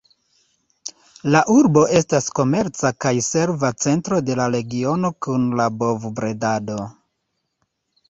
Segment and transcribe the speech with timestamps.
[1.35, 6.85] La urbo estas komerca kaj serva centro de la regiono kun la bov-bredado.